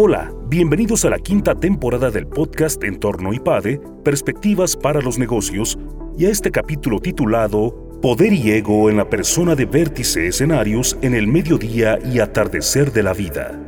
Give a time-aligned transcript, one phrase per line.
[0.00, 5.76] Hola, bienvenidos a la quinta temporada del podcast Entorno IPADE, Perspectivas para los Negocios,
[6.16, 11.14] y a este capítulo titulado Poder y ego en la persona de vértice escenarios en
[11.14, 13.60] el mediodía y atardecer de la vida.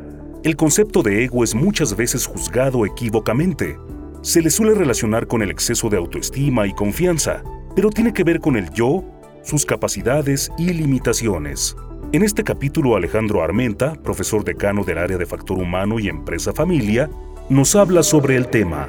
[0.44, 3.76] El concepto de ego es muchas veces juzgado equívocamente.
[4.22, 7.42] Se le suele relacionar con el exceso de autoestima y confianza,
[7.74, 9.02] pero tiene que ver con el yo,
[9.42, 11.74] sus capacidades y limitaciones.
[12.12, 17.08] En este capítulo Alejandro Armenta, profesor decano del área de factor humano y empresa familia,
[17.48, 18.88] nos habla sobre el tema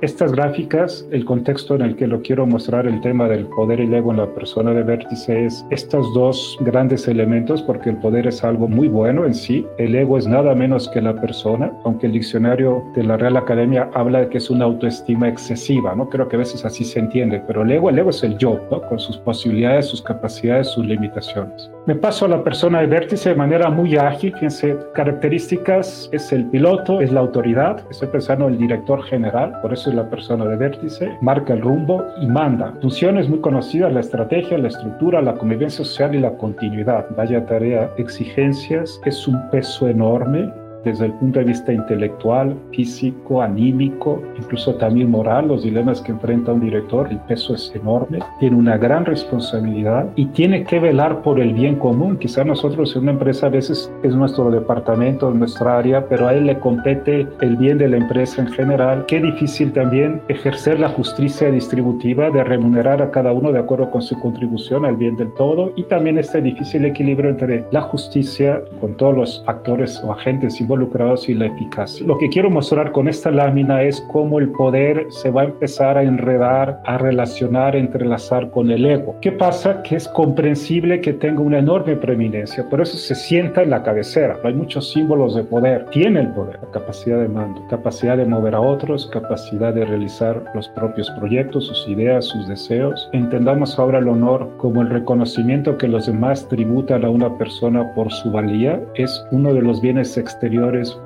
[0.00, 3.82] Estas gráficas, el contexto en el que lo quiero mostrar, el tema del poder y
[3.82, 8.28] el ego en la persona de vértice es estos dos grandes elementos, porque el poder
[8.28, 9.66] es algo muy bueno en sí.
[9.76, 13.90] El ego es nada menos que la persona, aunque el diccionario de la Real Academia
[13.92, 16.08] habla de que es una autoestima excesiva, ¿no?
[16.08, 18.60] Creo que a veces así se entiende, pero el ego, el ego es el yo,
[18.70, 18.80] ¿no?
[18.82, 21.72] Con sus posibilidades, sus capacidades, sus limitaciones.
[21.86, 26.44] Me paso a la persona de vértice de manera muy ágil, fíjense, características es el
[26.50, 30.56] piloto, es la autoridad, estoy pensando en el director general, por eso la persona de
[30.56, 32.74] vértice, marca el rumbo y manda.
[32.80, 37.06] Funciones muy conocidas, la estrategia, la estructura, la convivencia social y la continuidad.
[37.16, 40.52] Vaya tarea, exigencias, es un peso enorme
[40.88, 46.52] desde el punto de vista intelectual, físico, anímico, incluso también moral, los dilemas que enfrenta
[46.52, 51.40] un director, el peso es enorme, tiene una gran responsabilidad y tiene que velar por
[51.40, 52.16] el bien común.
[52.18, 56.46] Quizá nosotros en una empresa a veces es nuestro departamento, nuestra área, pero a él
[56.46, 59.04] le compete el bien de la empresa en general.
[59.06, 64.02] Qué difícil también ejercer la justicia distributiva de remunerar a cada uno de acuerdo con
[64.02, 68.96] su contribución al bien del todo y también este difícil equilibrio entre la justicia con
[68.96, 70.77] todos los factores o agentes involucrados
[71.26, 72.06] y la eficacia.
[72.06, 75.96] Lo que quiero mostrar con esta lámina es cómo el poder se va a empezar
[75.96, 79.16] a enredar, a relacionar, a entrelazar con el ego.
[79.20, 79.82] ¿Qué pasa?
[79.82, 84.38] Que es comprensible que tenga una enorme preeminencia, por eso se sienta en la cabecera.
[84.44, 85.86] Hay muchos símbolos de poder.
[85.90, 90.44] Tiene el poder, la capacidad de mando, capacidad de mover a otros, capacidad de realizar
[90.54, 93.08] los propios proyectos, sus ideas, sus deseos.
[93.12, 98.12] Entendamos ahora el honor como el reconocimiento que los demás tributan a una persona por
[98.12, 98.80] su valía.
[98.94, 100.57] Es uno de los bienes exteriores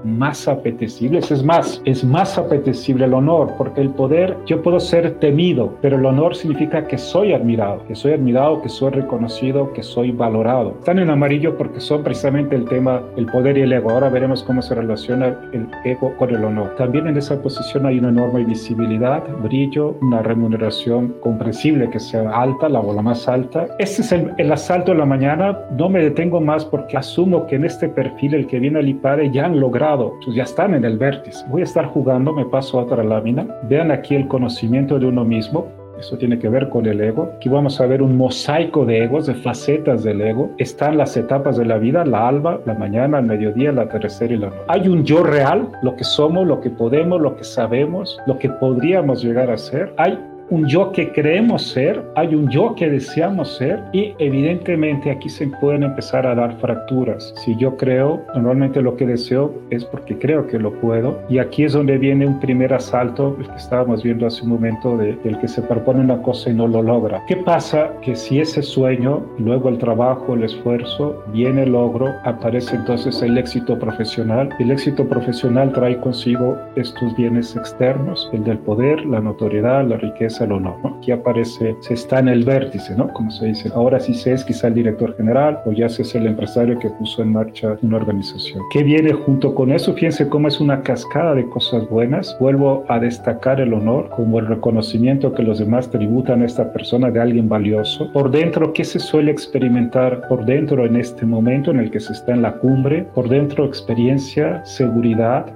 [0.04, 1.30] más apetecibles.
[1.30, 5.96] Es más, es más apetecible el honor, porque el poder, yo puedo ser temido, pero
[5.96, 10.74] el honor significa que soy admirado, que soy admirado, que soy reconocido, que soy valorado.
[10.78, 13.90] Están en amarillo porque son precisamente el tema, el poder y el ego.
[13.90, 16.74] Ahora veremos cómo se relaciona el ego con el honor.
[16.76, 22.68] También en esa posición hay una enorme visibilidad, brillo, una remuneración comprensible que sea alta,
[22.68, 23.66] la bola más alta.
[23.78, 25.58] Este es el, el asalto de la mañana.
[25.76, 29.30] No me detengo más porque asumo que en este perfil el que viene al IPADE
[29.30, 31.44] ya han logrado, pues ya están en el vértice.
[31.48, 33.46] Voy a estar jugando, me paso a otra lámina.
[33.68, 35.66] Vean aquí el conocimiento de uno mismo.
[35.98, 37.30] Eso tiene que ver con el ego.
[37.36, 40.50] Aquí vamos a ver un mosaico de egos, de facetas del ego.
[40.58, 44.36] Están las etapas de la vida, la alba, la mañana, el mediodía, el atardecer y
[44.36, 44.62] la noche.
[44.66, 48.48] Hay un yo real, lo que somos, lo que podemos, lo que sabemos, lo que
[48.48, 49.92] podríamos llegar a ser.
[49.96, 50.18] Hay
[50.52, 55.46] un yo que creemos ser, hay un yo que deseamos ser y evidentemente aquí se
[55.46, 57.32] pueden empezar a dar fracturas.
[57.42, 61.64] Si yo creo, normalmente lo que deseo es porque creo que lo puedo y aquí
[61.64, 65.38] es donde viene un primer asalto, el que estábamos viendo hace un momento, de, del
[65.38, 67.22] que se propone una cosa y no lo logra.
[67.26, 67.90] ¿Qué pasa?
[68.02, 73.38] Que si ese sueño, luego el trabajo, el esfuerzo, viene el logro, aparece entonces el
[73.38, 74.50] éxito profesional.
[74.58, 80.41] El éxito profesional trae consigo estos bienes externos, el del poder, la notoriedad, la riqueza,
[80.50, 80.76] o no.
[80.98, 83.12] Aquí aparece, se está en el vértice, ¿no?
[83.12, 83.70] Como se dice.
[83.74, 86.90] Ahora sí se es quizá el director general o ya se es el empresario que
[86.90, 88.62] puso en marcha una organización.
[88.72, 89.92] ¿Qué viene junto con eso?
[89.94, 92.36] Fíjense cómo es una cascada de cosas buenas.
[92.40, 97.10] Vuelvo a destacar el honor como el reconocimiento que los demás tributan a esta persona
[97.10, 98.10] de alguien valioso.
[98.12, 102.12] Por dentro, ¿qué se suele experimentar por dentro en este momento en el que se
[102.12, 103.06] está en la cumbre?
[103.14, 105.46] Por dentro, experiencia, seguridad,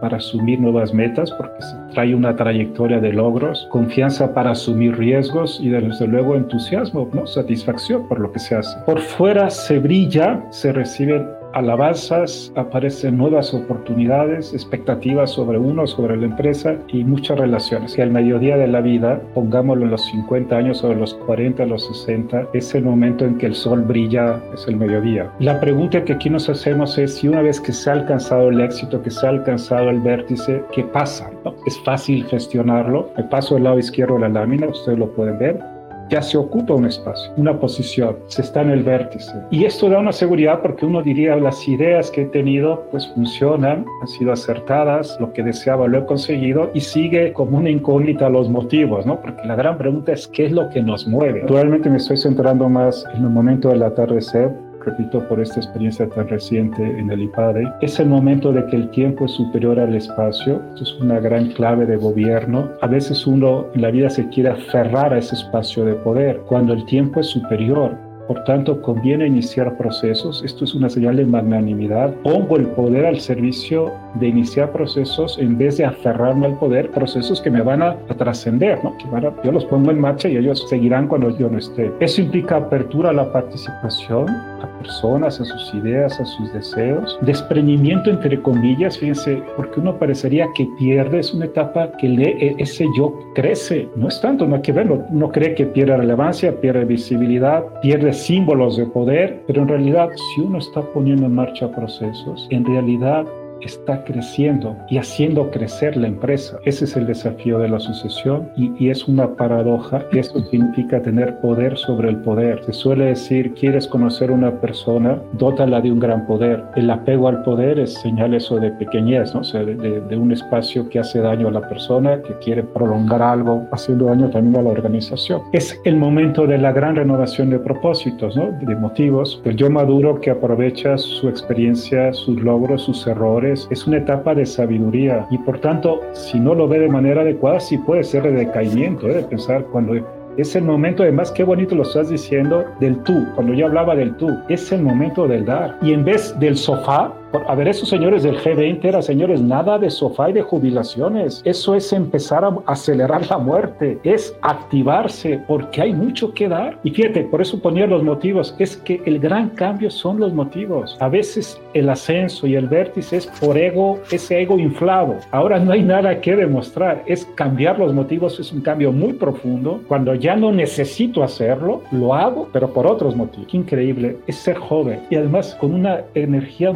[0.00, 5.58] para asumir nuevas metas porque se trae una trayectoria de logros, confianza para asumir riesgos
[5.62, 7.26] y desde luego entusiasmo, ¿no?
[7.26, 8.76] satisfacción por lo que se hace.
[8.84, 11.26] Por fuera se brilla, se reciben
[11.56, 17.96] alabanzas, aparecen nuevas oportunidades, expectativas sobre uno, sobre la empresa y muchas relaciones.
[17.96, 21.64] Y al mediodía de la vida, pongámoslo en los 50 años o en los 40,
[21.64, 25.32] los 60, es el momento en que el sol brilla, es el mediodía.
[25.38, 28.60] La pregunta que aquí nos hacemos es si una vez que se ha alcanzado el
[28.60, 31.30] éxito, que se ha alcanzado el vértice, ¿qué pasa?
[31.66, 33.10] Es fácil gestionarlo.
[33.16, 35.75] Me paso del lado izquierdo de la lámina, ustedes lo pueden ver
[36.08, 39.32] ya se ocupa un espacio, una posición, se está en el vértice.
[39.50, 43.84] Y esto da una seguridad porque uno diría, las ideas que he tenido pues funcionan,
[44.00, 48.48] han sido acertadas, lo que deseaba lo he conseguido y sigue como una incógnita los
[48.48, 49.20] motivos, ¿no?
[49.20, 51.42] Porque la gran pregunta es qué es lo que nos mueve.
[51.42, 56.28] Actualmente me estoy centrando más en el momento del atardecer repito, por esta experiencia tan
[56.28, 60.62] reciente en el IPADE, es el momento de que el tiempo es superior al espacio.
[60.70, 62.70] Esto es una gran clave de gobierno.
[62.80, 66.72] A veces uno en la vida se quiere aferrar a ese espacio de poder, cuando
[66.72, 67.96] el tiempo es superior.
[68.28, 70.42] Por tanto, conviene iniciar procesos.
[70.44, 72.12] Esto es una señal de magnanimidad.
[72.22, 77.40] Pongo el poder al servicio de iniciar procesos en vez de aferrarme al poder, procesos
[77.40, 78.96] que me van a, trascender, ¿no?
[78.98, 81.92] Que van a, yo los pongo en marcha y ellos seguirán cuando yo no esté.
[82.00, 88.10] Eso implica apertura a la participación, a personas, a sus ideas, a sus deseos, desprendimiento
[88.10, 93.14] entre comillas, fíjense, porque uno parecería que pierde, es una etapa que lee, ese yo
[93.34, 97.64] crece, no es tanto, no hay que verlo, uno cree que pierde relevancia, pierde visibilidad,
[97.82, 102.64] pierde símbolos de poder, pero en realidad si uno está poniendo en marcha procesos, en
[102.64, 103.26] realidad
[103.60, 106.58] está creciendo y haciendo crecer la empresa.
[106.64, 110.04] Ese es el desafío de la sucesión y, es una paradoja.
[110.12, 112.62] Esto significa tener poder sobre el poder.
[112.64, 116.62] Se suele decir, quieres conocer una persona, dótala de un gran poder.
[116.76, 119.40] El apego al poder es señal eso de pequeñez, ¿no?
[119.40, 123.66] O sea, de, un espacio que hace daño a la persona, que quiere prolongar algo,
[123.72, 125.42] haciendo daño también a la organización.
[125.52, 128.52] Es el momento de la gran renovación de propósitos, ¿no?
[128.60, 129.42] De motivos.
[129.44, 134.46] El yo maduro que aprovecha su experiencia, sus logros, sus errores, es una etapa de
[134.46, 138.32] sabiduría y por tanto, si no lo ve de manera adecuada, sí puede ser de
[138.32, 139.14] decaimiento, ¿eh?
[139.14, 139.94] de pensar cuando
[140.36, 144.14] es el momento, además, qué bonito lo estás diciendo, del tú, cuando yo hablaba del
[144.16, 145.78] tú, es el momento del dar.
[145.80, 147.10] Y en vez del sofá,
[147.46, 151.42] a ver, esos señores del G20 eran señores nada de sofá y de jubilaciones.
[151.44, 156.78] Eso es empezar a acelerar la muerte, es activarse, porque hay mucho que dar.
[156.84, 160.96] Y fíjate, por eso ponía los motivos, es que el gran cambio son los motivos.
[161.00, 165.16] A veces el ascenso y el vértice es por ego, ese ego inflado.
[165.30, 169.80] Ahora no hay nada que demostrar, es cambiar los motivos, es un cambio muy profundo.
[169.88, 173.48] Cuando ya no necesito hacerlo, lo hago, pero por otros motivos.
[173.50, 176.72] Qué increíble, es ser joven y además con una energía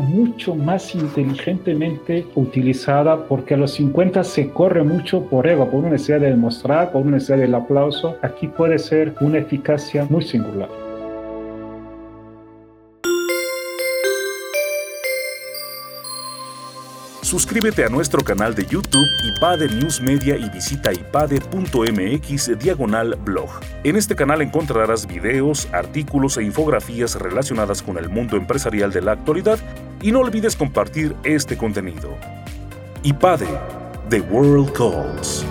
[0.55, 6.21] más inteligentemente utilizada porque a los 50 se corre mucho por ego, por una necesidad
[6.21, 8.17] de demostrar, por una necesidad del aplauso.
[8.23, 10.69] Aquí puede ser una eficacia muy singular.
[17.31, 23.49] Suscríbete a nuestro canal de YouTube IPADE News Media y visita ipade.mx diagonal blog.
[23.85, 29.13] En este canal encontrarás videos, artículos e infografías relacionadas con el mundo empresarial de la
[29.13, 29.61] actualidad
[30.03, 32.17] y no olvides compartir este contenido.
[33.03, 33.49] IPADE,
[34.09, 35.45] The World Calls.